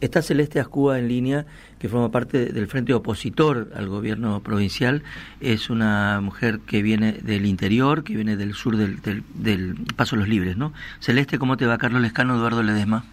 [0.00, 1.46] Está Celeste Ascúa en línea,
[1.78, 5.02] que forma parte del frente opositor al gobierno provincial.
[5.40, 9.00] Es una mujer que viene del interior, que viene del sur del,
[9.34, 10.72] del, Paso de los Libres, ¿no?
[11.00, 11.78] Celeste, ¿cómo te va?
[11.78, 13.04] Carlos Lescano, Eduardo Ledesma.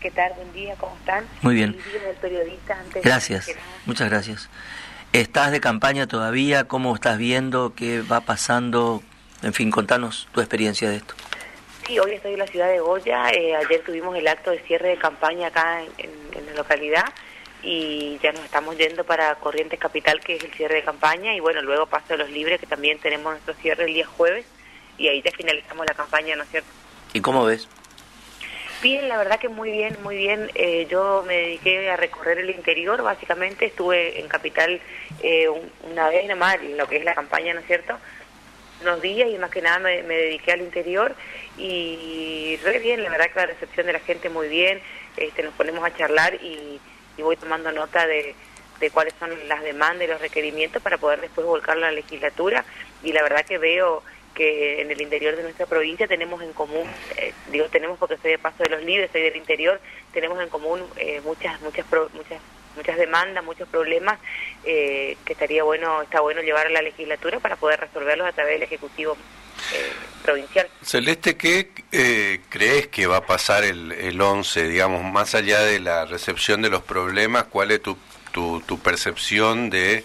[0.00, 0.32] ¿Qué tal?
[0.34, 1.24] Buen día, ¿cómo están?
[1.42, 1.72] Muy bien.
[1.72, 3.50] Del periodista gracias,
[3.86, 4.48] muchas gracias.
[5.12, 6.64] ¿Estás de campaña todavía?
[6.64, 7.74] ¿Cómo estás viendo?
[7.74, 9.02] ¿Qué va pasando?
[9.42, 11.14] En fin, contanos tu experiencia de esto.
[11.90, 13.30] Sí, hoy estoy en la ciudad de Goya.
[13.32, 17.04] Eh, ayer tuvimos el acto de cierre de campaña acá en, la localidad
[17.64, 21.40] y ya nos estamos yendo para Corrientes Capital, que es el cierre de campaña, y
[21.40, 24.46] bueno, luego Paso de los Libres, que también tenemos nuestro cierre el día jueves,
[24.98, 26.68] y ahí ya finalizamos la campaña, ¿no es cierto?
[27.12, 27.68] ¿Y cómo ves?
[28.82, 30.48] Bien, la verdad que muy bien, muy bien.
[30.54, 34.80] Eh, yo me dediqué a recorrer el interior, básicamente estuve en Capital
[35.24, 35.48] eh,
[35.90, 37.98] una vez nomás, en lo que es la campaña, ¿no es cierto?
[38.82, 41.14] Unos días y más que nada me, dediqué al interior
[41.58, 44.80] y re bien, la verdad que la recepción de la gente muy bien,
[45.16, 46.80] este, nos ponemos a charlar y,
[47.18, 48.34] voy tomando nota de,
[48.94, 52.64] cuáles son las demandas y los requerimientos para poder después volcarlo a la legislatura.
[53.02, 54.02] Y la verdad que veo
[54.34, 58.30] que en el interior de nuestra provincia tenemos en común, eh, digo tenemos porque soy
[58.30, 59.78] de Paso de los Libres, soy del interior,
[60.14, 61.84] tenemos en común eh, muchas, muchas
[62.14, 62.40] muchas
[63.00, 64.18] demandas, muchos problemas
[64.64, 68.54] eh, que estaría bueno, está bueno llevar a la legislatura para poder resolverlos a través
[68.54, 69.16] del Ejecutivo
[69.74, 70.68] eh, provincial.
[70.82, 75.80] Celeste, ¿qué eh, crees que va a pasar el, el 11, digamos, más allá de
[75.80, 77.96] la recepción de los problemas, cuál es tu,
[78.32, 80.04] tu, tu percepción de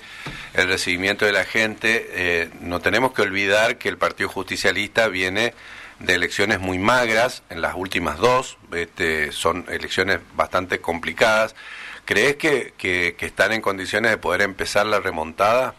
[0.54, 2.50] el recibimiento de la gente?
[2.62, 5.54] no tenemos que olvidar que el Partido Justicialista viene
[6.00, 11.56] de elecciones muy magras, en las últimas dos, este, son elecciones bastante complicadas.
[12.06, 15.74] ¿Crees que, que, están en condiciones de poder empezar la remontada?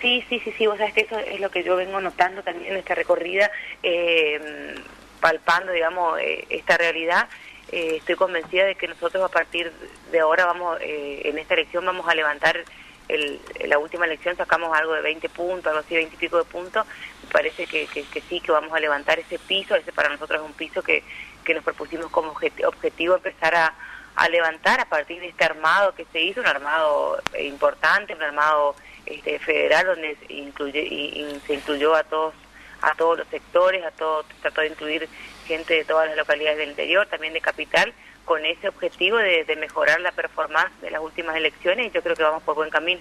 [0.00, 2.72] Sí, sí, sí, sí, vos sabés que eso es lo que yo vengo notando también
[2.72, 3.50] en esta recorrida,
[3.82, 4.76] eh,
[5.20, 7.28] palpando, digamos, eh, esta realidad.
[7.72, 9.72] Eh, estoy convencida de que nosotros a partir
[10.12, 12.64] de ahora vamos, en esta elección vamos a levantar,
[13.08, 16.44] el, la última elección sacamos algo de 20 puntos, algo así, 20 y pico de
[16.44, 16.86] puntos,
[17.24, 20.46] me parece que, que, sí, que vamos a levantar ese piso, ese para nosotros es
[20.46, 21.02] un piso que,
[21.44, 23.74] que nos propusimos como objetivo empezar a
[24.18, 28.22] a levantar a partir de este armado que se hizo, un armado eh, importante, un
[28.22, 28.74] armado
[29.06, 32.34] este, federal donde incluye, y, se incluyó a todos
[32.80, 35.08] a todos los sectores, a todo, trató de incluir
[35.46, 37.92] gente de todas las localidades del interior, también de capital,
[38.24, 42.22] con ese objetivo de, mejorar la performance de las últimas elecciones y yo creo que
[42.22, 43.00] vamos por buen camino.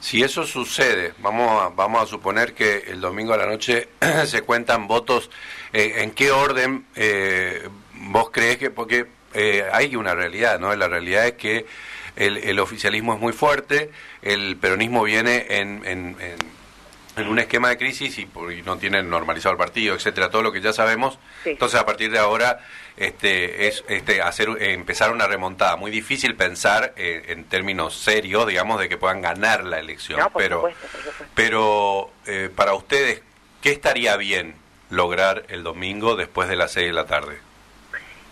[0.00, 3.88] Si eso sucede, vamos a, vamos a suponer que el domingo a la noche
[4.26, 5.30] se cuentan votos,
[5.72, 9.06] eh, ¿en qué orden eh, vos crees que, porque
[9.36, 10.74] eh, hay una realidad, ¿no?
[10.74, 11.66] La realidad es que
[12.16, 13.90] el, oficialismo es muy fuerte,
[14.22, 16.16] el peronismo viene en, en,
[17.16, 18.28] en, un esquema de crisis y,
[18.64, 21.18] no tienen normalizado el partido, etcétera, todo lo que ya sabemos.
[21.44, 22.60] Entonces, a partir de ahora,
[22.96, 25.76] este, es este, hacer, empezar una remontada.
[25.76, 30.18] Muy difícil pensar eh, en términos serios, digamos, de que puedan ganar la elección.
[30.34, 30.70] pero,
[31.34, 33.20] pero eh, para ustedes,
[33.60, 34.54] ¿qué estaría bien
[34.88, 37.38] lograr el domingo después de las seis de la tarde?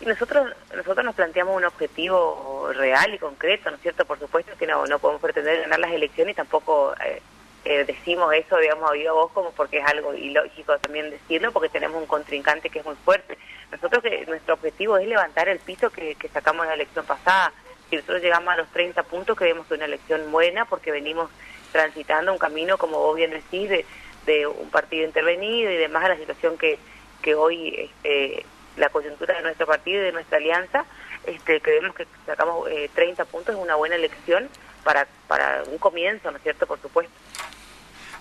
[0.06, 4.04] Nosotros nosotros nos planteamos un objetivo real y concreto, ¿no es cierto?
[4.04, 7.22] Por supuesto que no, no podemos pretender ganar las elecciones y tampoco eh,
[7.65, 11.70] eh, decimos eso, digamos, a viva voz como porque es algo ilógico también decirlo, porque
[11.70, 13.38] tenemos un contrincante que es muy fuerte.
[13.72, 17.53] Nosotros que nuestro objetivo es levantar el piso que, que sacamos en la elección pasada.
[17.88, 21.31] Si nosotros llegamos a los 30 puntos, creemos que una elección buena porque venimos
[21.72, 23.87] transitando un camino, como vos bien decís, de,
[24.26, 26.78] de un partido intervenido y demás a la situación que,
[27.22, 28.44] que hoy este,
[28.76, 30.84] la coyuntura de nuestro partido y de nuestra alianza,
[31.26, 34.48] este, creemos que sacamos eh, 30 puntos es una buena elección
[34.82, 36.66] para, para un comienzo, ¿no es cierto?
[36.66, 37.12] Por supuesto.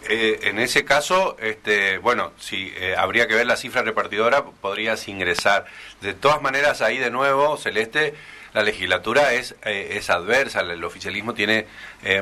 [0.10, 5.08] Eh, en ese caso, este, bueno, si eh, habría que ver la cifra repartidora, podrías
[5.08, 5.66] ingresar.
[6.02, 8.14] De todas maneras, ahí de nuevo, Celeste,
[8.54, 11.68] la legislatura es, eh, es adversa, el oficialismo tiene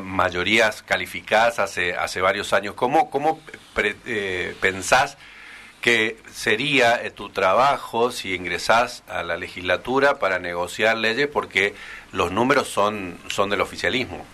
[0.02, 2.76] mayorías calificadas hace, hace varios años.
[2.76, 3.42] ¿Cómo, cómo
[4.62, 5.18] pensás
[5.82, 11.74] que sería eh, tu trabajo si ingresás a la legislatura para negociar leyes porque
[12.12, 14.26] los números son, son del oficialismo.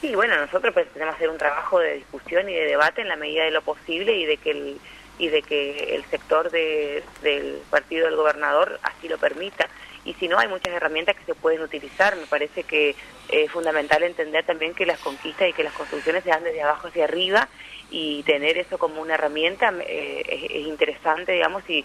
[0.00, 3.44] Sí, bueno, nosotros pretendemos hacer un trabajo de discusión y de debate en la medida
[3.44, 4.78] de lo posible y de que el,
[5.18, 9.68] y de que el sector de, del partido del gobernador así lo permita.
[10.04, 12.16] Y si no, hay muchas herramientas que se pueden utilizar.
[12.16, 12.94] Me parece que
[13.28, 16.88] es fundamental entender también que las conquistas y que las construcciones se dan desde abajo
[16.88, 17.48] hacia arriba
[17.90, 21.84] y tener eso como una herramienta eh, es, interesante, digamos, si,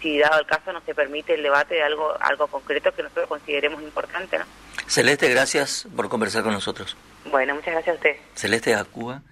[0.00, 3.28] si dado el caso no se permite el debate de algo, algo concreto que nosotros
[3.28, 4.38] consideremos importante.
[4.38, 4.44] ¿no?
[4.86, 6.96] Celeste, gracias por conversar con nosotros.
[7.26, 8.16] Bueno, muchas gracias a usted.
[8.34, 9.22] Celeste Acúa.